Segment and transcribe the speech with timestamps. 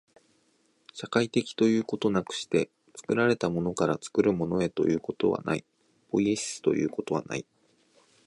[0.93, 5.63] 社会的ということなくして、作られたものから作るものへということはない、
[6.09, 7.45] ポイエシスということはない。